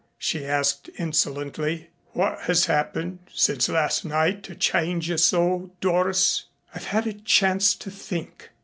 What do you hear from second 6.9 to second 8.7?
a chance to think."